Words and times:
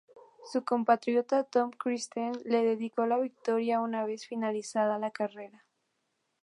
Su 0.51 0.65
compatriota 0.65 1.43
Tom 1.43 1.69
Kristensen 1.69 2.41
le 2.49 2.63
dedicó 2.63 3.05
la 3.05 3.19
victoria 3.19 3.81
una 3.81 4.03
vez 4.03 4.25
finalizada 4.25 4.97
la 4.97 5.11
carrera. 5.11 5.63